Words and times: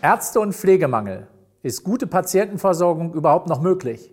Ärzte- 0.00 0.38
und 0.38 0.54
Pflegemangel. 0.54 1.26
Ist 1.64 1.82
gute 1.82 2.06
Patientenversorgung 2.06 3.14
überhaupt 3.14 3.48
noch 3.48 3.60
möglich? 3.60 4.12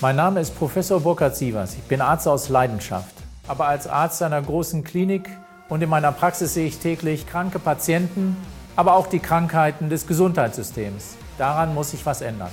Mein 0.00 0.16
Name 0.16 0.40
ist 0.40 0.58
Professor 0.58 0.98
Burkhard 1.00 1.36
Sievers. 1.36 1.74
Ich 1.74 1.84
bin 1.84 2.00
Arzt 2.00 2.26
aus 2.26 2.48
Leidenschaft. 2.48 3.14
Aber 3.46 3.68
als 3.68 3.86
Arzt 3.86 4.20
einer 4.24 4.42
großen 4.42 4.82
Klinik 4.82 5.30
und 5.68 5.82
in 5.82 5.88
meiner 5.88 6.10
Praxis 6.10 6.54
sehe 6.54 6.66
ich 6.66 6.80
täglich 6.80 7.28
kranke 7.28 7.60
Patienten, 7.60 8.36
aber 8.74 8.94
auch 8.94 9.06
die 9.06 9.20
Krankheiten 9.20 9.88
des 9.88 10.08
Gesundheitssystems. 10.08 11.16
Daran 11.38 11.72
muss 11.72 11.92
sich 11.92 12.04
was 12.04 12.20
ändern. 12.20 12.50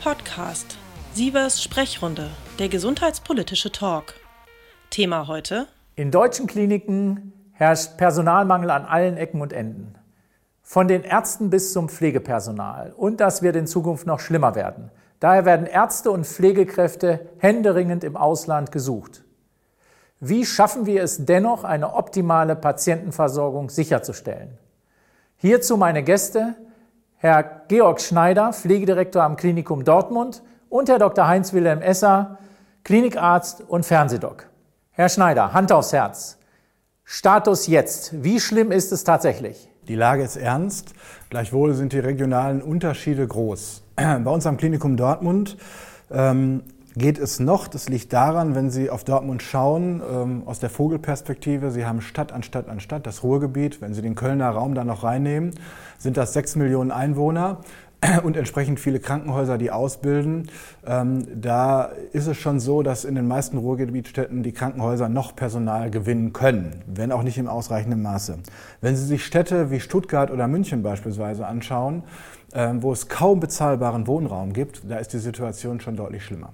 Podcast 0.00 0.78
Sievers 1.14 1.60
Sprechrunde, 1.60 2.30
der 2.60 2.68
gesundheitspolitische 2.68 3.72
Talk. 3.72 4.14
Thema 4.90 5.26
heute: 5.26 5.66
In 5.96 6.12
deutschen 6.12 6.46
Kliniken 6.46 7.32
herrscht 7.54 7.96
Personalmangel 7.96 8.70
an 8.70 8.84
allen 8.84 9.16
Ecken 9.16 9.40
und 9.40 9.52
Enden. 9.52 9.97
Von 10.70 10.86
den 10.86 11.02
Ärzten 11.02 11.48
bis 11.48 11.72
zum 11.72 11.88
Pflegepersonal. 11.88 12.92
Und 12.94 13.22
das 13.22 13.40
wird 13.40 13.56
in 13.56 13.66
Zukunft 13.66 14.06
noch 14.06 14.20
schlimmer 14.20 14.54
werden. 14.54 14.90
Daher 15.18 15.46
werden 15.46 15.64
Ärzte 15.64 16.10
und 16.10 16.26
Pflegekräfte 16.26 17.20
händeringend 17.38 18.04
im 18.04 18.18
Ausland 18.18 18.70
gesucht. 18.70 19.24
Wie 20.20 20.44
schaffen 20.44 20.84
wir 20.84 21.02
es 21.02 21.24
dennoch, 21.24 21.64
eine 21.64 21.94
optimale 21.94 22.54
Patientenversorgung 22.54 23.70
sicherzustellen? 23.70 24.58
Hierzu 25.36 25.78
meine 25.78 26.02
Gäste, 26.02 26.54
Herr 27.16 27.62
Georg 27.68 28.02
Schneider, 28.02 28.52
Pflegedirektor 28.52 29.22
am 29.22 29.36
Klinikum 29.36 29.86
Dortmund 29.86 30.42
und 30.68 30.90
Herr 30.90 30.98
Dr. 30.98 31.26
Heinz-Wilhelm 31.26 31.80
Esser, 31.80 32.36
Klinikarzt 32.84 33.62
und 33.66 33.86
Fernsehdoc. 33.86 34.46
Herr 34.90 35.08
Schneider, 35.08 35.54
Hand 35.54 35.72
aufs 35.72 35.94
Herz. 35.94 36.36
Status 37.04 37.68
jetzt. 37.68 38.22
Wie 38.22 38.38
schlimm 38.38 38.70
ist 38.70 38.92
es 38.92 39.02
tatsächlich? 39.02 39.70
Die 39.88 39.94
Lage 39.94 40.22
ist 40.22 40.36
ernst, 40.36 40.92
gleichwohl 41.30 41.72
sind 41.72 41.94
die 41.94 41.98
regionalen 41.98 42.60
Unterschiede 42.60 43.26
groß. 43.26 43.82
Bei 43.96 44.30
uns 44.30 44.46
am 44.46 44.58
Klinikum 44.58 44.98
Dortmund 44.98 45.56
ähm, 46.10 46.62
geht 46.94 47.18
es 47.18 47.40
noch, 47.40 47.68
das 47.68 47.88
liegt 47.88 48.12
daran, 48.12 48.54
wenn 48.54 48.70
Sie 48.70 48.90
auf 48.90 49.04
Dortmund 49.04 49.42
schauen, 49.42 50.02
ähm, 50.12 50.42
aus 50.44 50.60
der 50.60 50.68
Vogelperspektive, 50.68 51.70
Sie 51.70 51.86
haben 51.86 52.02
Stadt 52.02 52.32
an 52.32 52.42
Stadt 52.42 52.68
an 52.68 52.80
Stadt, 52.80 53.06
das 53.06 53.22
Ruhrgebiet, 53.22 53.80
wenn 53.80 53.94
Sie 53.94 54.02
den 54.02 54.14
Kölner 54.14 54.50
Raum 54.50 54.74
da 54.74 54.84
noch 54.84 55.04
reinnehmen, 55.04 55.54
sind 55.96 56.18
das 56.18 56.34
sechs 56.34 56.54
Millionen 56.54 56.90
Einwohner. 56.90 57.60
und 58.22 58.36
entsprechend 58.36 58.80
viele 58.80 59.00
Krankenhäuser, 59.00 59.58
die 59.58 59.70
ausbilden. 59.70 60.50
Ähm, 60.86 61.26
da 61.40 61.84
ist 62.12 62.26
es 62.26 62.36
schon 62.36 62.60
so, 62.60 62.82
dass 62.82 63.04
in 63.04 63.14
den 63.14 63.26
meisten 63.26 63.58
Ruhrgebietstädten 63.58 64.42
die 64.42 64.52
Krankenhäuser 64.52 65.08
noch 65.08 65.34
Personal 65.34 65.90
gewinnen 65.90 66.32
können, 66.32 66.82
wenn 66.86 67.12
auch 67.12 67.22
nicht 67.22 67.38
im 67.38 67.48
ausreichenden 67.48 68.02
Maße. 68.02 68.38
Wenn 68.80 68.96
Sie 68.96 69.04
sich 69.04 69.24
Städte 69.24 69.70
wie 69.70 69.80
Stuttgart 69.80 70.30
oder 70.30 70.46
München 70.46 70.82
beispielsweise 70.82 71.46
anschauen, 71.46 72.04
ähm, 72.52 72.82
wo 72.82 72.92
es 72.92 73.08
kaum 73.08 73.40
bezahlbaren 73.40 74.06
Wohnraum 74.06 74.52
gibt, 74.52 74.88
da 74.88 74.98
ist 74.98 75.12
die 75.12 75.18
Situation 75.18 75.80
schon 75.80 75.96
deutlich 75.96 76.24
schlimmer. 76.24 76.52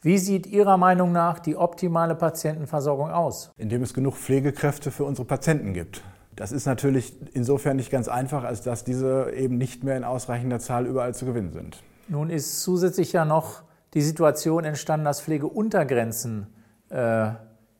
Wie 0.00 0.18
sieht 0.18 0.48
Ihrer 0.48 0.78
Meinung 0.78 1.12
nach 1.12 1.38
die 1.38 1.54
optimale 1.54 2.16
Patientenversorgung 2.16 3.10
aus? 3.10 3.52
Indem 3.56 3.82
es 3.82 3.94
genug 3.94 4.16
Pflegekräfte 4.16 4.90
für 4.90 5.04
unsere 5.04 5.26
Patienten 5.28 5.74
gibt. 5.74 6.02
Das 6.36 6.52
ist 6.52 6.66
natürlich 6.66 7.14
insofern 7.34 7.76
nicht 7.76 7.90
ganz 7.90 8.08
einfach, 8.08 8.44
als 8.44 8.62
dass 8.62 8.84
diese 8.84 9.32
eben 9.32 9.58
nicht 9.58 9.84
mehr 9.84 9.96
in 9.96 10.04
ausreichender 10.04 10.58
Zahl 10.60 10.86
überall 10.86 11.14
zu 11.14 11.26
gewinnen 11.26 11.52
sind. 11.52 11.82
Nun 12.08 12.30
ist 12.30 12.62
zusätzlich 12.62 13.12
ja 13.12 13.24
noch 13.24 13.62
die 13.94 14.02
Situation 14.02 14.64
entstanden, 14.64 15.04
dass 15.04 15.20
Pflegeuntergrenzen 15.20 16.46
äh, 16.88 17.30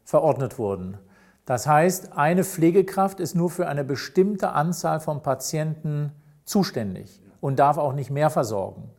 verordnet 0.04 0.58
wurden. 0.58 0.98
Das 1.46 1.66
heißt, 1.66 2.12
eine 2.16 2.44
Pflegekraft 2.44 3.18
ist 3.18 3.34
nur 3.34 3.50
für 3.50 3.66
eine 3.66 3.84
bestimmte 3.84 4.50
Anzahl 4.50 5.00
von 5.00 5.22
Patienten 5.22 6.12
zuständig 6.44 7.20
und 7.40 7.58
darf 7.58 7.78
auch 7.78 7.94
nicht 7.94 8.10
mehr 8.10 8.30
versorgen. 8.30 8.90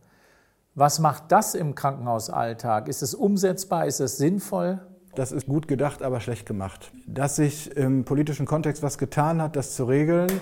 Was 0.76 1.00
macht 1.00 1.32
das 1.32 1.54
im 1.54 1.76
Krankenhausalltag? 1.76 2.88
Ist 2.88 3.04
es 3.04 3.14
umsetzbar? 3.14 3.86
Ist 3.86 4.00
es 4.00 4.17
sinnvoll? 4.17 4.80
Das 5.16 5.32
ist 5.32 5.46
gut 5.46 5.68
gedacht, 5.68 6.02
aber 6.02 6.20
schlecht 6.20 6.48
gemacht. 6.48 6.92
Dass 7.06 7.36
sich 7.36 7.76
im 7.78 8.04
politischen 8.04 8.48
Kontext 8.48 8.82
was 8.82 8.98
getan 8.98 9.42
hat, 9.42 9.56
das 9.56 9.76
zu 9.76 9.86
regeln, 9.86 10.42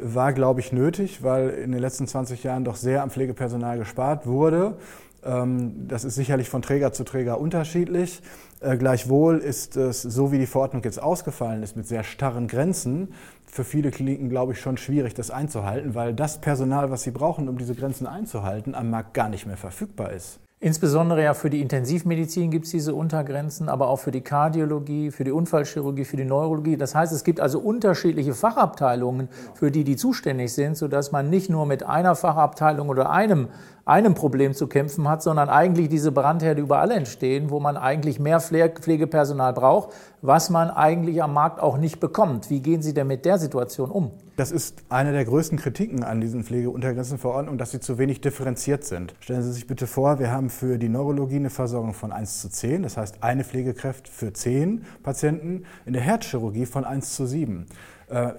war, 0.00 0.32
glaube 0.32 0.60
ich, 0.60 0.72
nötig, 0.72 1.22
weil 1.22 1.50
in 1.50 1.72
den 1.72 1.80
letzten 1.80 2.06
20 2.06 2.44
Jahren 2.44 2.64
doch 2.64 2.76
sehr 2.76 3.02
am 3.02 3.10
Pflegepersonal 3.10 3.78
gespart 3.78 4.26
wurde. 4.26 4.76
Ähm, 5.24 5.88
das 5.88 6.04
ist 6.04 6.14
sicherlich 6.14 6.48
von 6.48 6.62
Träger 6.62 6.92
zu 6.92 7.04
Träger 7.04 7.40
unterschiedlich. 7.40 8.22
Äh, 8.60 8.76
gleichwohl 8.76 9.38
ist 9.38 9.76
es, 9.76 10.02
so 10.02 10.30
wie 10.30 10.38
die 10.38 10.46
Verordnung 10.46 10.82
jetzt 10.84 11.02
ausgefallen 11.02 11.62
ist, 11.62 11.76
mit 11.76 11.86
sehr 11.86 12.04
starren 12.04 12.46
Grenzen, 12.46 13.14
für 13.46 13.64
viele 13.64 13.90
Kliniken, 13.90 14.28
glaube 14.28 14.52
ich, 14.52 14.60
schon 14.60 14.76
schwierig, 14.76 15.14
das 15.14 15.30
einzuhalten, 15.30 15.94
weil 15.94 16.14
das 16.14 16.40
Personal, 16.40 16.90
was 16.90 17.02
sie 17.02 17.12
brauchen, 17.12 17.48
um 17.48 17.58
diese 17.58 17.74
Grenzen 17.74 18.06
einzuhalten, 18.06 18.74
am 18.74 18.90
Markt 18.90 19.14
gar 19.14 19.28
nicht 19.28 19.46
mehr 19.46 19.56
verfügbar 19.56 20.12
ist. 20.12 20.40
Insbesondere 20.64 21.22
ja 21.22 21.34
für 21.34 21.50
die 21.50 21.60
Intensivmedizin 21.60 22.50
gibt 22.50 22.64
es 22.64 22.70
diese 22.70 22.94
Untergrenzen, 22.94 23.68
aber 23.68 23.88
auch 23.88 23.98
für 23.98 24.10
die 24.10 24.22
Kardiologie, 24.22 25.10
für 25.10 25.22
die 25.22 25.30
Unfallchirurgie, 25.30 26.06
für 26.06 26.16
die 26.16 26.24
Neurologie. 26.24 26.78
Das 26.78 26.94
heißt, 26.94 27.12
es 27.12 27.22
gibt 27.22 27.38
also 27.38 27.58
unterschiedliche 27.58 28.32
Fachabteilungen, 28.32 29.28
für 29.52 29.70
die 29.70 29.84
die 29.84 29.96
zuständig 29.96 30.54
sind, 30.54 30.78
sodass 30.78 31.12
man 31.12 31.28
nicht 31.28 31.50
nur 31.50 31.66
mit 31.66 31.82
einer 31.82 32.14
Fachabteilung 32.14 32.88
oder 32.88 33.10
einem 33.10 33.48
einem 33.86 34.14
Problem 34.14 34.54
zu 34.54 34.66
kämpfen 34.66 35.08
hat, 35.08 35.22
sondern 35.22 35.48
eigentlich 35.48 35.88
diese 35.88 36.10
Brandherde 36.10 36.62
überall 36.62 36.90
entstehen, 36.90 37.50
wo 37.50 37.60
man 37.60 37.76
eigentlich 37.76 38.18
mehr 38.18 38.40
Pflegepersonal 38.40 39.52
braucht, 39.52 39.90
was 40.22 40.48
man 40.48 40.70
eigentlich 40.70 41.22
am 41.22 41.34
Markt 41.34 41.60
auch 41.60 41.76
nicht 41.76 42.00
bekommt. 42.00 42.48
Wie 42.48 42.60
gehen 42.60 42.80
Sie 42.80 42.94
denn 42.94 43.06
mit 43.06 43.24
der 43.24 43.38
Situation 43.38 43.90
um? 43.90 44.12
Das 44.36 44.50
ist 44.50 44.82
eine 44.88 45.12
der 45.12 45.24
größten 45.24 45.58
Kritiken 45.58 46.02
an 46.02 46.20
diesen 46.20 46.42
Pflegeuntergrenzenverordnungen, 46.42 47.58
dass 47.58 47.70
sie 47.70 47.78
zu 47.78 47.98
wenig 47.98 48.20
differenziert 48.20 48.84
sind. 48.84 49.14
Stellen 49.20 49.42
Sie 49.42 49.52
sich 49.52 49.66
bitte 49.66 49.86
vor, 49.86 50.18
wir 50.18 50.32
haben 50.32 50.50
für 50.50 50.78
die 50.78 50.88
Neurologie 50.88 51.36
eine 51.36 51.50
Versorgung 51.50 51.94
von 51.94 52.10
1 52.10 52.40
zu 52.40 52.48
10, 52.48 52.82
das 52.82 52.96
heißt 52.96 53.22
eine 53.22 53.44
Pflegekraft 53.44 54.08
für 54.08 54.32
10 54.32 54.86
Patienten, 55.04 55.64
in 55.86 55.92
der 55.92 56.02
Herzchirurgie 56.02 56.66
von 56.66 56.84
1 56.84 57.14
zu 57.14 57.26
7. 57.26 57.66
Äh, 58.08 58.32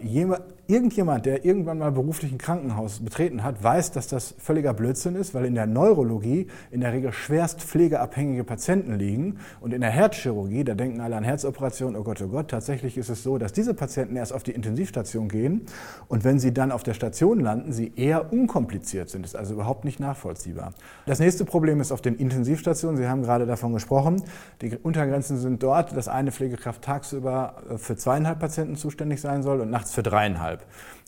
irgendjemand, 0.67 1.25
der 1.25 1.45
irgendwann 1.45 1.79
mal 1.79 1.91
beruflich 1.91 2.31
ein 2.31 2.37
Krankenhaus 2.37 2.99
betreten 2.99 3.43
hat, 3.43 3.63
weiß, 3.63 3.91
dass 3.91 4.07
das 4.07 4.35
völliger 4.37 4.73
Blödsinn 4.73 5.15
ist, 5.15 5.33
weil 5.33 5.45
in 5.45 5.55
der 5.55 5.65
Neurologie 5.65 6.47
in 6.71 6.81
der 6.81 6.93
Regel 6.93 7.11
schwerst 7.11 7.61
pflegeabhängige 7.61 8.43
Patienten 8.43 8.97
liegen 8.97 9.39
und 9.61 9.73
in 9.73 9.81
der 9.81 9.91
Herzchirurgie, 9.91 10.63
da 10.63 10.73
denken 10.73 11.01
alle 11.01 11.15
an 11.15 11.23
Herzoperationen, 11.23 11.95
oh 11.99 12.03
Gott, 12.03 12.21
oh 12.21 12.27
Gott, 12.27 12.49
tatsächlich 12.49 12.97
ist 12.97 13.09
es 13.09 13.23
so, 13.23 13.37
dass 13.37 13.53
diese 13.53 13.73
Patienten 13.73 14.15
erst 14.15 14.33
auf 14.33 14.43
die 14.43 14.51
Intensivstation 14.51 15.27
gehen 15.27 15.61
und 16.07 16.23
wenn 16.23 16.39
sie 16.39 16.53
dann 16.53 16.71
auf 16.71 16.83
der 16.83 16.93
Station 16.93 17.39
landen, 17.39 17.71
sie 17.71 17.93
eher 17.95 18.31
unkompliziert 18.31 19.09
sind. 19.09 19.23
Das 19.23 19.31
ist 19.31 19.39
also 19.39 19.53
überhaupt 19.53 19.85
nicht 19.85 19.99
nachvollziehbar. 19.99 20.73
Das 21.05 21.19
nächste 21.19 21.45
Problem 21.45 21.81
ist 21.81 21.91
auf 21.91 22.01
den 22.01 22.15
Intensivstationen, 22.15 22.97
Sie 22.97 23.07
haben 23.07 23.23
gerade 23.23 23.45
davon 23.45 23.73
gesprochen, 23.73 24.23
die 24.61 24.75
Untergrenzen 24.77 25.37
sind 25.37 25.61
dort, 25.61 25.95
dass 25.95 26.07
eine 26.07 26.31
Pflegekraft 26.31 26.81
tagsüber 26.81 27.55
äh, 27.69 27.77
für 27.77 27.95
zweieinhalb 27.95 28.39
Patienten 28.39 28.75
zuständig 28.75 29.21
sein 29.21 29.43
soll 29.43 29.61
und 29.61 29.69
nachts 29.69 29.93
für 29.93 30.03
dreieinhalb. 30.03 30.54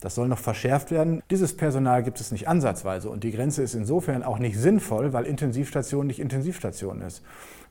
Das 0.00 0.14
soll 0.14 0.28
noch 0.28 0.38
verschärft 0.38 0.90
werden. 0.90 1.22
Dieses 1.30 1.56
Personal 1.56 2.02
gibt 2.02 2.20
es 2.20 2.30
nicht 2.30 2.48
ansatzweise 2.48 3.10
und 3.10 3.24
die 3.24 3.32
Grenze 3.32 3.62
ist 3.62 3.74
insofern 3.74 4.22
auch 4.22 4.38
nicht 4.38 4.58
sinnvoll, 4.58 5.12
weil 5.12 5.24
Intensivstation 5.24 6.06
nicht 6.06 6.20
Intensivstation 6.20 7.02
ist. 7.02 7.22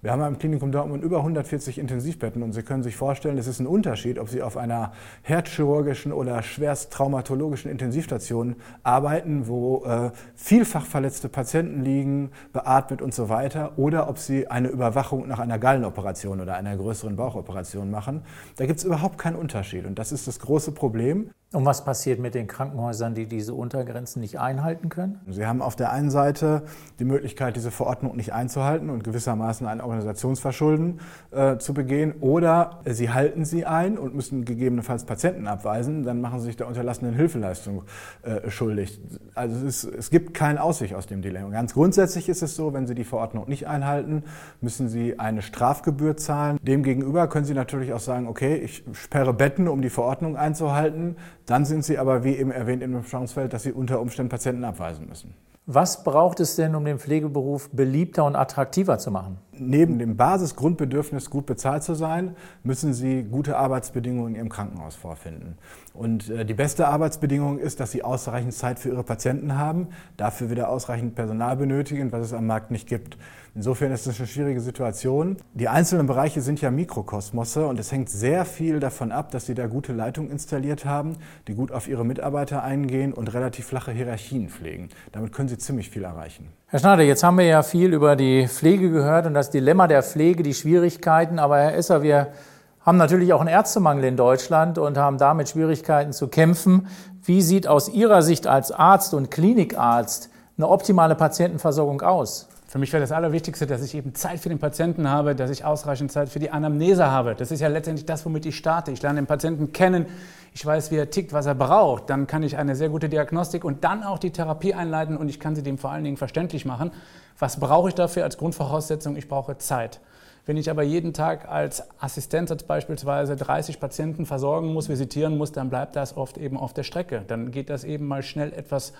Wir 0.02 0.12
haben 0.12 0.22
im 0.22 0.38
Klinikum 0.38 0.72
Dortmund 0.72 1.04
über 1.04 1.18
140 1.18 1.80
Intensivbetten 1.80 2.44
und 2.44 2.54
Sie 2.54 2.62
können 2.62 2.84
sich 2.84 2.96
vorstellen, 2.96 3.40
es 3.40 3.48
ist 3.48 3.60
ein 3.60 3.66
Unterschied, 3.66 4.20
ob 4.20 4.30
Sie 4.30 4.44
auf 4.44 4.56
einer 4.56 4.92
herzchirurgischen 5.24 6.14
oder 6.14 6.44
schwerst 6.44 6.94
traumatologischen 6.94 7.72
Intensivstation 7.72 8.58
arbeiten, 8.84 9.48
wo 9.48 9.86
äh, 9.86 10.12
vielfach 10.36 10.86
verletzte 10.86 11.30
Patienten 11.30 11.84
liegen, 11.84 12.30
beatmet 12.54 13.02
und 13.02 13.12
so 13.16 13.28
weiter, 13.30 13.80
oder 13.80 14.08
ob 14.08 14.20
Sie 14.20 14.48
eine 14.48 14.68
Überwachung 14.68 15.28
nach 15.28 15.40
einer 15.40 15.58
Gallenoperation 15.58 16.42
oder 16.42 16.56
einer 16.56 16.78
größeren 16.78 17.16
Bauchoperation 17.16 17.90
machen. 17.90 18.22
Da 18.58 18.68
gibt 18.68 18.78
es 18.78 18.86
überhaupt 18.86 19.18
keinen 19.18 19.36
Unterschied 19.36 19.88
und 19.88 19.98
das 19.98 20.12
ist 20.12 20.28
das 20.28 20.40
große 20.40 20.74
Problem. 20.74 21.32
Und 21.54 21.66
was 21.66 21.86
passiert 21.86 22.20
mit 22.20 22.36
den 22.36 22.48
Krankenhäusern, 22.48 23.16
die 23.16 23.26
diese 23.26 23.54
Untergrenzen 23.54 24.20
nicht 24.20 24.38
einhalten 24.38 24.90
können? 24.90 25.22
Sie 25.30 25.46
haben 25.46 25.62
auf 25.62 25.78
der 25.78 25.94
einen 25.94 26.10
Seite 26.10 26.64
die 27.00 27.06
Möglichkeit, 27.06 27.56
diese 27.56 27.72
Verordnung 27.72 28.18
nicht 28.18 28.34
einzuhalten 28.34 28.90
und 28.90 29.06
gewissermaßen 29.06 29.66
ein 29.66 29.80
Organisationsverschulden 29.80 31.00
äh, 31.32 31.58
zu 31.58 31.74
begehen. 31.74 32.16
Oder 32.20 32.82
Sie 32.86 33.12
halten 33.12 33.46
sie 33.46 33.66
ein 33.66 33.98
und 33.98 34.14
müssen 34.14 34.44
gegebenenfalls 34.44 35.06
Patienten 35.06 35.48
abweisen. 35.48 36.04
Dann 36.04 36.20
machen 36.20 36.42
Sie 36.42 36.48
sich 36.48 36.58
der 36.58 36.68
unterlassenen 36.68 37.16
Hilfeleistung 37.16 37.84
äh, 38.24 38.50
schuldig. 38.50 39.00
Also 39.38 39.66
es, 39.66 39.84
ist, 39.84 39.96
es 39.96 40.10
gibt 40.10 40.34
keinen 40.34 40.58
Ausweg 40.58 40.94
aus 40.94 41.06
dem 41.06 41.22
Dilemma. 41.22 41.50
Ganz 41.50 41.74
grundsätzlich 41.74 42.28
ist 42.30 42.42
es 42.42 42.56
so, 42.56 42.74
wenn 42.74 42.88
Sie 42.88 42.96
die 42.96 43.04
Verordnung 43.04 43.48
nicht 43.48 43.68
einhalten, 43.68 44.24
müssen 44.62 44.90
Sie 44.90 45.20
eine 45.20 45.42
Strafgebühr 45.42 46.18
zahlen. 46.18 46.58
Demgegenüber 46.62 47.28
können 47.28 47.46
Sie 47.46 47.54
natürlich 47.54 47.94
auch 47.94 48.00
sagen, 48.00 48.28
okay, 48.28 48.56
ich 48.56 48.84
sperre 48.94 49.34
Betten, 49.34 49.68
um 49.68 49.82
die 49.82 49.90
Verordnung 49.90 50.36
einzuhalten 50.36 51.16
dann 51.48 51.64
sind 51.64 51.86
sie 51.86 51.98
aber, 51.98 52.24
wie 52.24 52.36
eben 52.36 52.52
erwähnt, 52.52 52.84
im 52.84 53.04
Spannungsfeld, 53.04 53.54
dass 53.54 53.64
sie 53.64 53.72
unter 53.72 54.02
Umständen 54.02 54.30
Patienten 54.30 54.66
abweisen 54.66 55.08
müssen. 55.08 55.34
Was 55.66 56.04
braucht 56.04 56.40
es 56.42 56.56
denn, 56.56 56.76
um 56.76 56.86
den 56.86 57.00
Pflegeberuf 57.00 57.70
beliebter 57.72 58.26
und 58.26 58.36
attraktiver 58.36 58.98
zu 59.00 59.12
machen? 59.12 59.38
Neben 59.60 60.00
dem 60.00 60.18
Basisgrundbedürfnis, 60.18 61.30
gut 61.30 61.46
bezahlt 61.46 61.84
zu 61.84 61.94
sein, 61.94 62.36
müssen 62.64 62.94
sie 62.94 63.24
gute 63.24 63.58
Arbeitsbedingungen 63.58 64.30
in 64.30 64.36
ihrem 64.36 64.50
Krankenhaus 64.50 64.96
vorfinden. 64.96 65.58
Und 65.94 66.30
äh, 66.30 66.46
die 66.46 66.54
beste 66.54 66.88
Arbeitsbedingung 66.88 67.60
ist, 67.60 67.80
dass 67.80 67.92
sie 67.92 68.04
ausreichend 68.04 68.54
Zeit 68.54 68.80
für 68.80 68.90
ihre 68.90 69.04
Patienten 69.04 69.58
haben, 69.58 69.88
dafür 70.16 70.50
wieder 70.50 70.70
ausreichend 70.70 71.16
Personal 71.16 71.58
benötigen, 71.58 72.12
was 72.12 72.26
es 72.26 72.34
am 72.34 72.46
Markt 72.46 72.72
nicht 72.72 72.88
gibt. 72.88 73.18
Insofern 73.58 73.92
ist 73.92 74.06
es 74.06 74.20
eine 74.20 74.28
schwierige 74.28 74.62
Situation. 74.62 75.38
Die 75.56 75.68
einzelnen 75.68 76.06
Bereiche 76.06 76.42
sind 76.42 76.62
ja 76.62 76.70
Mikrokosmosse 76.70 77.66
und 77.66 77.80
es 77.80 77.92
hängt 77.92 78.08
sehr 78.08 78.46
viel 78.46 78.80
davon 78.80 79.12
ab, 79.12 79.32
dass 79.32 79.48
sie 79.48 79.56
da 79.56 79.66
gute 79.66 79.94
Leitungen 79.94 80.30
installiert 80.30 80.86
haben, 80.86 81.16
die 81.48 81.56
gut 81.56 81.72
auf 81.72 81.88
ihre 81.88 82.06
Mitarbeiter 82.06 82.64
eingehen 82.64 83.14
und 83.14 83.34
relativ 83.34 83.66
flache 83.66 83.92
Hierarchien 83.92 84.50
pflegen. 84.50 84.90
Damit 85.12 85.32
können 85.32 85.50
sie 85.50 85.58
ziemlich 85.58 85.90
viel 85.90 86.04
erreichen. 86.04 86.50
Herr 86.70 86.80
Schneider, 86.80 87.04
jetzt 87.04 87.24
haben 87.24 87.38
wir 87.38 87.46
ja 87.46 87.64
viel 87.64 87.94
über 87.94 88.18
die 88.18 88.46
Pflege 88.46 88.92
gehört 88.92 89.26
und 89.26 89.34
das 89.34 89.50
Dilemma 89.50 89.88
der 89.88 90.04
Pflege, 90.04 90.44
die 90.44 90.54
Schwierigkeiten. 90.54 91.40
Aber 91.40 91.58
Herr 91.58 91.74
Esser, 91.76 92.02
wir 92.04 92.34
haben 92.82 92.98
natürlich 92.98 93.32
auch 93.32 93.40
einen 93.40 93.48
Ärztemangel 93.48 94.04
in 94.04 94.18
Deutschland 94.18 94.78
und 94.78 94.98
haben 94.98 95.18
damit 95.18 95.48
Schwierigkeiten 95.48 96.12
zu 96.12 96.28
kämpfen. 96.28 96.88
Wie 97.24 97.42
sieht 97.42 97.70
aus 97.70 97.88
Ihrer 97.88 98.22
Sicht 98.22 98.48
als 98.48 98.74
Arzt 98.74 99.14
und 99.14 99.32
Klinikarzt 99.32 100.30
eine 100.58 100.68
optimale 100.68 101.16
Patientenversorgung 101.16 102.02
aus? 102.02 102.50
Für 102.70 102.80
mich 102.80 102.92
wäre 102.92 103.00
das 103.00 103.14
Allerwichtigste, 103.14 103.66
dass 103.66 103.82
ich 103.82 103.96
eben 103.96 104.14
Zeit 104.14 104.42
für 104.42 104.50
den 104.50 104.60
Patienten 104.60 105.10
habe, 105.10 105.36
dass 105.36 105.50
ich 105.50 105.64
ausreichend 105.64 106.12
Zeit 106.12 106.28
für 106.28 106.40
die 106.40 106.50
Anamnese 106.50 107.10
habe. 107.10 107.34
Das 107.34 107.50
ist 107.50 107.62
ja 107.62 107.70
letztendlich 107.70 108.06
das, 108.06 108.26
womit 108.26 108.46
ich 108.46 108.58
starte. 108.58 108.92
Ich 108.92 109.02
lerne 109.02 109.22
den 109.22 109.26
Patienten 109.26 109.72
kennen, 109.72 110.06
ich 110.54 110.66
weiß, 110.66 110.92
wie 110.92 110.98
er 110.98 111.10
tickt, 111.10 111.32
was 111.32 111.46
er 111.46 111.56
braucht. 111.56 112.10
Dann 112.10 112.28
kann 112.28 112.44
ich 112.44 112.58
eine 112.58 112.76
sehr 112.76 112.90
gute 112.90 113.08
Diagnostik 113.08 113.64
und 113.64 113.86
dann 113.86 114.04
auch 114.04 114.20
die 114.20 114.32
Therapie 114.32 114.74
einleiten 114.74 115.16
und 115.16 115.30
ich 115.30 115.40
kann 115.40 115.56
sie 115.56 115.64
dem 115.64 115.78
vor 115.78 115.92
allen 115.92 116.04
Dingen 116.04 116.18
verständlich 116.18 116.66
machen. 116.66 116.92
Was 117.40 117.58
brauche 117.58 117.88
ich 117.88 117.96
dafür 117.96 118.26
als 118.26 118.38
Grundvoraussetzung? 118.38 119.16
Ich 119.16 119.30
brauche 119.30 119.58
Zeit. 119.58 120.02
Wenn 120.48 120.56
ich 120.56 120.70
aber 120.70 120.82
jeden 120.82 121.12
Tag 121.12 121.50
als 121.50 121.84
Assistenzarzt 122.00 122.68
beispielsweise 122.68 123.36
30 123.36 123.82
Patienten 123.82 124.26
versorgen 124.26 124.74
muss, 124.74 124.88
visitieren 124.88 125.38
muss, 125.38 125.52
dann 125.52 125.70
bleibt 125.70 125.98
das 125.98 126.16
oft 126.16 126.38
eben 126.38 126.58
auf 126.58 126.74
der 126.74 126.84
Strecke. 126.84 127.24
Dann 127.28 127.52
geht 127.52 127.70
das 127.70 127.84
eben 127.84 128.08
mal 128.08 128.24
schnell 128.24 128.54
etwas 128.54 128.94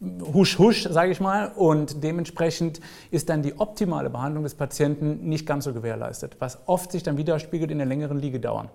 husch 0.00 0.58
husch, 0.58 0.86
sage 0.90 1.10
ich 1.10 1.18
mal, 1.18 1.52
und 1.56 2.04
dementsprechend 2.04 2.80
ist 3.10 3.30
dann 3.30 3.40
die 3.40 3.58
optimale 3.58 4.10
Behandlung 4.10 4.44
des 4.44 4.54
Patienten 4.54 5.26
nicht 5.26 5.46
ganz 5.46 5.64
so 5.64 5.72
gewährleistet, 5.72 6.36
was 6.38 6.58
oft 6.66 6.92
sich 6.92 7.02
dann 7.02 7.16
widerspiegelt 7.16 7.70
in 7.70 7.78
der 7.78 7.86
längeren 7.86 8.18
Liegedauern. 8.18 8.68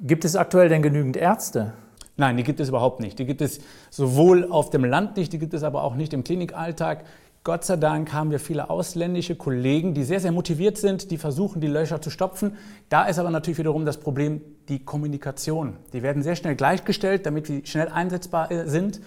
Gibt 0.00 0.24
es 0.24 0.34
aktuell 0.34 0.68
denn 0.68 0.82
genügend 0.82 1.16
Ärzte? 1.16 1.72
Nein, 2.16 2.36
die 2.36 2.42
gibt 2.42 2.58
es 2.58 2.68
überhaupt 2.68 2.98
nicht. 2.98 3.18
Die 3.20 3.26
gibt 3.26 3.40
es 3.40 3.60
sowohl 3.90 4.50
auf 4.50 4.70
dem 4.70 4.84
Land 4.84 5.16
nicht, 5.16 5.32
die 5.32 5.38
gibt 5.38 5.54
es 5.54 5.62
aber 5.62 5.84
auch 5.84 5.94
nicht 5.94 6.12
im 6.12 6.24
Klinikalltag. 6.24 7.04
Gott 7.42 7.64
sei 7.64 7.76
Dank 7.76 8.12
haben 8.12 8.30
wir 8.30 8.38
viele 8.38 8.68
ausländische 8.68 9.34
Kollegen, 9.34 9.94
die 9.94 10.04
sehr, 10.04 10.20
sehr 10.20 10.30
motiviert 10.30 10.76
sind, 10.76 11.10
die 11.10 11.16
versuchen, 11.16 11.62
die 11.62 11.68
Löcher 11.68 12.02
zu 12.02 12.10
stopfen. 12.10 12.58
Da 12.90 13.04
ist 13.04 13.18
aber 13.18 13.30
natürlich 13.30 13.58
wiederum 13.58 13.86
das 13.86 13.96
Problem 13.96 14.42
die 14.68 14.84
Kommunikation. 14.84 15.78
Die 15.94 16.02
werden 16.02 16.22
sehr 16.22 16.36
schnell 16.36 16.54
gleichgestellt, 16.54 17.24
damit 17.24 17.46
sie 17.46 17.62
schnell 17.64 17.88
einsetzbar 17.88 18.50
äh, 18.50 18.68
sind, 18.68 19.00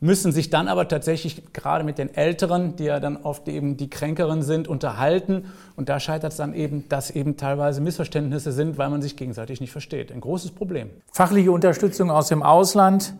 müssen 0.00 0.30
sich 0.30 0.50
dann 0.50 0.68
aber 0.68 0.88
tatsächlich 0.88 1.54
gerade 1.54 1.84
mit 1.84 1.96
den 1.96 2.14
Älteren, 2.14 2.76
die 2.76 2.84
ja 2.84 3.00
dann 3.00 3.16
oft 3.16 3.48
eben 3.48 3.78
die 3.78 3.88
Kränkeren 3.88 4.42
sind, 4.42 4.68
unterhalten. 4.68 5.46
Und 5.74 5.88
da 5.88 6.00
scheitert 6.00 6.32
es 6.32 6.36
dann 6.36 6.52
eben, 6.52 6.86
dass 6.90 7.10
eben 7.10 7.38
teilweise 7.38 7.80
Missverständnisse 7.80 8.52
sind, 8.52 8.76
weil 8.76 8.90
man 8.90 9.00
sich 9.00 9.16
gegenseitig 9.16 9.62
nicht 9.62 9.72
versteht. 9.72 10.12
Ein 10.12 10.20
großes 10.20 10.50
Problem. 10.50 10.90
Fachliche 11.12 11.50
Unterstützung 11.50 12.10
aus 12.10 12.28
dem 12.28 12.42
Ausland 12.42 13.14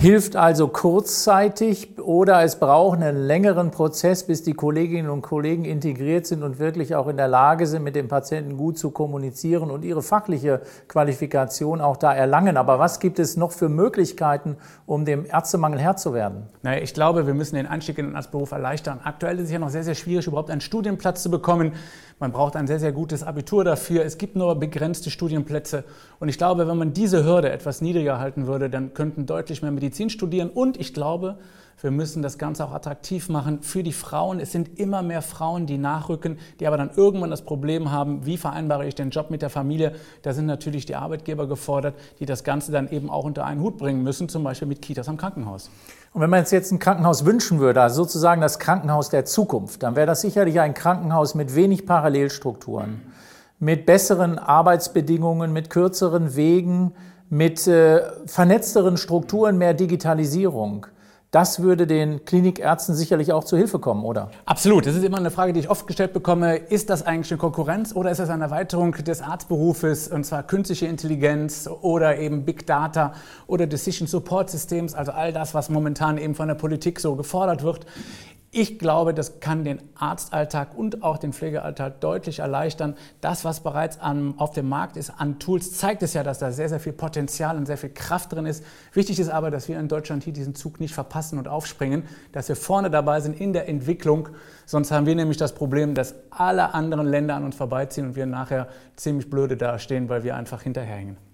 hilft 0.00 0.34
also 0.34 0.68
kurzzeitig 0.68 1.98
oder 1.98 2.42
es 2.42 2.56
braucht 2.56 3.02
einen 3.02 3.26
längeren 3.26 3.70
Prozess, 3.70 4.24
bis 4.24 4.42
die 4.42 4.54
Kolleginnen 4.54 5.10
und 5.10 5.20
Kollegen 5.20 5.66
integriert 5.66 6.26
sind 6.26 6.42
und 6.42 6.58
wirklich 6.58 6.94
auch 6.94 7.06
in 7.06 7.18
der 7.18 7.28
Lage 7.28 7.66
sind, 7.66 7.84
mit 7.84 7.94
dem 7.96 8.08
Patienten 8.08 8.56
gut 8.56 8.78
zu 8.78 8.92
kommunizieren 8.92 9.70
und 9.70 9.84
ihre 9.84 10.00
fachliche 10.00 10.62
Qualifikation 10.88 11.82
auch 11.82 11.98
da 11.98 12.14
erlangen. 12.14 12.56
Aber 12.56 12.78
was 12.78 12.98
gibt 12.98 13.18
es 13.18 13.36
noch 13.36 13.52
für 13.52 13.68
Möglichkeiten, 13.68 14.56
um 14.86 15.04
dem 15.04 15.26
Ärztemangel 15.26 15.78
Herr 15.78 15.96
zu 15.96 16.14
werden? 16.14 16.44
Naja, 16.62 16.82
ich 16.82 16.94
glaube, 16.94 17.26
wir 17.26 17.34
müssen 17.34 17.56
den 17.56 17.66
Einstieg 17.66 17.98
in 17.98 18.06
den 18.06 18.16
Arztberuf 18.16 18.52
erleichtern. 18.52 19.00
Aktuell 19.04 19.38
ist 19.38 19.44
es 19.44 19.52
ja 19.52 19.58
noch 19.58 19.68
sehr, 19.68 19.84
sehr 19.84 19.94
schwierig, 19.94 20.26
überhaupt 20.26 20.50
einen 20.50 20.62
Studienplatz 20.62 21.22
zu 21.22 21.30
bekommen. 21.30 21.72
Man 22.20 22.32
braucht 22.32 22.54
ein 22.54 22.66
sehr, 22.66 22.78
sehr 22.78 22.92
gutes 22.92 23.22
Abitur 23.22 23.64
dafür. 23.64 24.04
Es 24.04 24.18
gibt 24.18 24.36
nur 24.36 24.54
begrenzte 24.54 25.08
Studienplätze. 25.08 25.84
Und 26.18 26.28
ich 26.28 26.36
glaube, 26.36 26.68
wenn 26.68 26.76
man 26.76 26.92
diese 26.92 27.24
Hürde 27.24 27.50
etwas 27.50 27.80
niedriger 27.80 28.18
halten 28.18 28.46
würde, 28.46 28.68
dann 28.68 28.92
könnten 28.92 29.24
deutlich 29.24 29.62
mehr 29.62 29.70
Medizin 29.70 30.10
studieren. 30.10 30.50
Und 30.50 30.78
ich 30.78 30.92
glaube, 30.92 31.38
wir 31.80 31.90
müssen 31.90 32.20
das 32.20 32.36
Ganze 32.36 32.66
auch 32.66 32.72
attraktiv 32.72 33.30
machen 33.30 33.62
für 33.62 33.82
die 33.82 33.94
Frauen. 33.94 34.38
Es 34.38 34.52
sind 34.52 34.78
immer 34.78 35.02
mehr 35.02 35.22
Frauen, 35.22 35.64
die 35.64 35.78
nachrücken, 35.78 36.38
die 36.60 36.66
aber 36.66 36.76
dann 36.76 36.90
irgendwann 36.94 37.30
das 37.30 37.40
Problem 37.40 37.90
haben, 37.90 38.26
wie 38.26 38.36
vereinbare 38.36 38.86
ich 38.86 38.94
den 38.94 39.08
Job 39.08 39.30
mit 39.30 39.40
der 39.40 39.48
Familie. 39.48 39.94
Da 40.20 40.34
sind 40.34 40.44
natürlich 40.44 40.84
die 40.84 40.96
Arbeitgeber 40.96 41.46
gefordert, 41.46 41.94
die 42.18 42.26
das 42.26 42.44
Ganze 42.44 42.70
dann 42.70 42.90
eben 42.90 43.08
auch 43.08 43.24
unter 43.24 43.46
einen 43.46 43.62
Hut 43.62 43.78
bringen 43.78 44.02
müssen, 44.02 44.28
zum 44.28 44.44
Beispiel 44.44 44.68
mit 44.68 44.82
Kitas 44.82 45.08
am 45.08 45.16
Krankenhaus. 45.16 45.70
Und 46.12 46.20
wenn 46.20 46.30
man 46.30 46.44
jetzt 46.44 46.72
ein 46.72 46.80
Krankenhaus 46.80 47.24
wünschen 47.24 47.60
würde, 47.60 47.82
also 47.82 48.02
sozusagen 48.02 48.40
das 48.40 48.58
Krankenhaus 48.58 49.10
der 49.10 49.24
Zukunft, 49.24 49.82
dann 49.82 49.94
wäre 49.94 50.06
das 50.06 50.22
sicherlich 50.22 50.58
ein 50.58 50.74
Krankenhaus 50.74 51.34
mit 51.34 51.54
wenig 51.54 51.86
Parallelstrukturen, 51.86 53.00
mit 53.60 53.86
besseren 53.86 54.38
Arbeitsbedingungen, 54.38 55.52
mit 55.52 55.70
kürzeren 55.70 56.34
Wegen, 56.34 56.94
mit 57.28 57.64
äh, 57.68 58.02
vernetzteren 58.26 58.96
Strukturen, 58.96 59.56
mehr 59.56 59.74
Digitalisierung. 59.74 60.86
Das 61.30 61.62
würde 61.62 61.86
den 61.86 62.24
Klinikärzten 62.24 62.96
sicherlich 62.96 63.32
auch 63.32 63.44
zu 63.44 63.56
Hilfe 63.56 63.78
kommen, 63.78 64.04
oder? 64.04 64.32
Absolut. 64.46 64.84
Das 64.84 64.96
ist 64.96 65.04
immer 65.04 65.18
eine 65.18 65.30
Frage, 65.30 65.52
die 65.52 65.60
ich 65.60 65.70
oft 65.70 65.86
gestellt 65.86 66.12
bekomme. 66.12 66.56
Ist 66.56 66.90
das 66.90 67.06
eigentlich 67.06 67.30
eine 67.30 67.38
Konkurrenz 67.38 67.94
oder 67.94 68.10
ist 68.10 68.18
das 68.18 68.30
eine 68.30 68.42
Erweiterung 68.42 68.90
des 68.92 69.22
Arztberufes, 69.22 70.08
und 70.08 70.24
zwar 70.24 70.42
künstliche 70.42 70.86
Intelligenz 70.88 71.68
oder 71.82 72.18
eben 72.18 72.44
Big 72.44 72.66
Data 72.66 73.12
oder 73.46 73.68
Decision 73.68 74.08
Support 74.08 74.50
Systems, 74.50 74.94
also 74.94 75.12
all 75.12 75.32
das, 75.32 75.54
was 75.54 75.70
momentan 75.70 76.18
eben 76.18 76.34
von 76.34 76.48
der 76.48 76.56
Politik 76.56 76.98
so 76.98 77.14
gefordert 77.14 77.62
wird. 77.62 77.86
Ich 78.52 78.80
glaube, 78.80 79.14
das 79.14 79.38
kann 79.38 79.62
den 79.62 79.80
Arztalltag 79.94 80.76
und 80.76 81.04
auch 81.04 81.18
den 81.18 81.32
Pflegealltag 81.32 82.00
deutlich 82.00 82.40
erleichtern. 82.40 82.96
Das, 83.20 83.44
was 83.44 83.60
bereits 83.60 84.00
an, 84.00 84.34
auf 84.38 84.50
dem 84.50 84.68
Markt 84.68 84.96
ist 84.96 85.10
an 85.18 85.38
Tools, 85.38 85.78
zeigt 85.78 86.02
es 86.02 86.14
ja, 86.14 86.24
dass 86.24 86.40
da 86.40 86.50
sehr, 86.50 86.68
sehr 86.68 86.80
viel 86.80 86.92
Potenzial 86.92 87.56
und 87.56 87.66
sehr 87.66 87.76
viel 87.76 87.90
Kraft 87.90 88.32
drin 88.32 88.46
ist. 88.46 88.64
Wichtig 88.92 89.20
ist 89.20 89.28
aber, 89.28 89.52
dass 89.52 89.68
wir 89.68 89.78
in 89.78 89.86
Deutschland 89.86 90.24
hier 90.24 90.32
diesen 90.32 90.56
Zug 90.56 90.80
nicht 90.80 90.94
verpassen 90.94 91.38
und 91.38 91.46
aufspringen, 91.46 92.02
dass 92.32 92.48
wir 92.48 92.56
vorne 92.56 92.90
dabei 92.90 93.20
sind 93.20 93.40
in 93.40 93.52
der 93.52 93.68
Entwicklung. 93.68 94.30
Sonst 94.66 94.90
haben 94.90 95.06
wir 95.06 95.14
nämlich 95.14 95.36
das 95.36 95.54
Problem, 95.54 95.94
dass 95.94 96.16
alle 96.30 96.74
anderen 96.74 97.06
Länder 97.06 97.36
an 97.36 97.44
uns 97.44 97.54
vorbeiziehen 97.54 98.08
und 98.08 98.16
wir 98.16 98.26
nachher 98.26 98.66
ziemlich 98.96 99.30
blöde 99.30 99.56
dastehen, 99.56 100.08
weil 100.08 100.24
wir 100.24 100.34
einfach 100.34 100.62
hinterherhängen. 100.62 101.29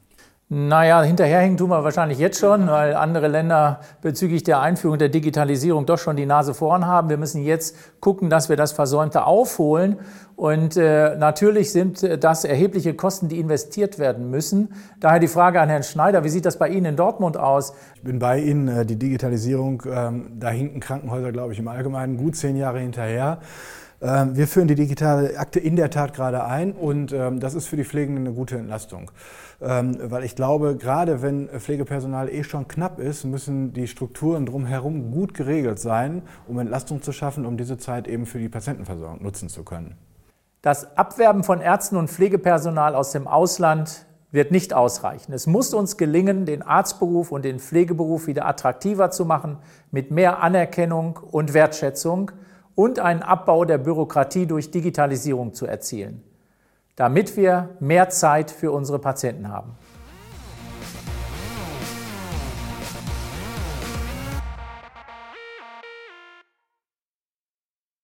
Naja, 0.48 1.02
hinterherhängen 1.02 1.56
tun 1.56 1.70
wir 1.70 1.82
wahrscheinlich 1.82 2.20
jetzt 2.20 2.38
schon, 2.38 2.68
weil 2.68 2.94
andere 2.94 3.26
Länder 3.26 3.80
bezüglich 4.00 4.44
der 4.44 4.60
Einführung 4.60 4.96
der 4.96 5.08
Digitalisierung 5.08 5.86
doch 5.86 5.98
schon 5.98 6.14
die 6.14 6.24
Nase 6.24 6.54
vorn 6.54 6.86
haben. 6.86 7.08
Wir 7.08 7.16
müssen 7.16 7.42
jetzt 7.42 7.76
gucken, 7.98 8.30
dass 8.30 8.48
wir 8.48 8.54
das 8.54 8.70
Versäumte 8.70 9.24
aufholen. 9.26 9.96
Und 10.36 10.76
äh, 10.76 11.16
natürlich 11.16 11.72
sind 11.72 12.00
das 12.22 12.44
erhebliche 12.44 12.94
Kosten, 12.94 13.26
die 13.26 13.40
investiert 13.40 13.98
werden 13.98 14.30
müssen. 14.30 14.72
Daher 15.00 15.18
die 15.18 15.26
Frage 15.26 15.60
an 15.60 15.68
Herrn 15.68 15.82
Schneider, 15.82 16.22
wie 16.22 16.28
sieht 16.28 16.46
das 16.46 16.60
bei 16.60 16.68
Ihnen 16.68 16.86
in 16.86 16.96
Dortmund 16.96 17.36
aus? 17.36 17.72
Ich 17.96 18.02
bin 18.02 18.20
bei 18.20 18.38
Ihnen, 18.38 18.68
äh, 18.68 18.86
die 18.86 18.96
Digitalisierung, 18.96 19.82
ähm, 19.90 20.36
da 20.38 20.50
hinken 20.50 20.78
Krankenhäuser, 20.78 21.32
glaube 21.32 21.54
ich, 21.54 21.58
im 21.58 21.66
Allgemeinen 21.66 22.18
gut 22.18 22.36
zehn 22.36 22.54
Jahre 22.54 22.78
hinterher. 22.78 23.40
Ähm, 24.02 24.36
wir 24.36 24.46
führen 24.46 24.68
die 24.68 24.74
digitale 24.74 25.38
Akte 25.38 25.58
in 25.58 25.76
der 25.76 25.90
Tat 25.90 26.14
gerade 26.14 26.44
ein 26.44 26.72
und 26.72 27.12
ähm, 27.12 27.40
das 27.40 27.54
ist 27.54 27.66
für 27.66 27.76
die 27.76 27.84
Pflegenden 27.84 28.26
eine 28.26 28.34
gute 28.34 28.56
Entlastung. 28.56 29.10
Ähm, 29.60 29.96
weil 30.02 30.24
ich 30.24 30.36
glaube, 30.36 30.76
gerade 30.76 31.22
wenn 31.22 31.48
Pflegepersonal 31.48 32.28
eh 32.28 32.44
schon 32.44 32.68
knapp 32.68 32.98
ist, 32.98 33.24
müssen 33.24 33.72
die 33.72 33.88
Strukturen 33.88 34.44
drumherum 34.44 35.10
gut 35.10 35.32
geregelt 35.32 35.78
sein, 35.78 36.22
um 36.46 36.58
Entlastung 36.58 37.00
zu 37.00 37.12
schaffen, 37.12 37.46
um 37.46 37.56
diese 37.56 37.78
Zeit 37.78 38.06
eben 38.06 38.26
für 38.26 38.38
die 38.38 38.50
Patientenversorgung 38.50 39.22
nutzen 39.22 39.48
zu 39.48 39.64
können. 39.64 39.96
Das 40.60 40.96
Abwerben 40.98 41.44
von 41.44 41.60
Ärzten 41.60 41.96
und 41.96 42.10
Pflegepersonal 42.10 42.94
aus 42.94 43.12
dem 43.12 43.28
Ausland 43.28 44.04
wird 44.32 44.50
nicht 44.50 44.74
ausreichen. 44.74 45.32
Es 45.32 45.46
muss 45.46 45.72
uns 45.72 45.96
gelingen, 45.96 46.44
den 46.44 46.62
Arztberuf 46.62 47.32
und 47.32 47.44
den 47.44 47.60
Pflegeberuf 47.60 48.26
wieder 48.26 48.46
attraktiver 48.46 49.10
zu 49.10 49.24
machen, 49.24 49.58
mit 49.90 50.10
mehr 50.10 50.42
Anerkennung 50.42 51.18
und 51.30 51.54
Wertschätzung 51.54 52.32
und 52.76 53.00
einen 53.00 53.22
Abbau 53.22 53.64
der 53.64 53.78
Bürokratie 53.78 54.46
durch 54.46 54.70
Digitalisierung 54.70 55.52
zu 55.52 55.66
erzielen 55.66 56.22
damit 56.96 57.36
wir 57.36 57.76
mehr 57.78 58.08
Zeit 58.08 58.50
für 58.50 58.72
unsere 58.72 58.98
Patienten 58.98 59.50
haben. 59.50 59.76